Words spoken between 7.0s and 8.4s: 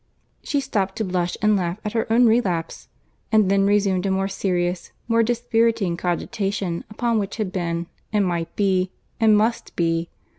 what had been, and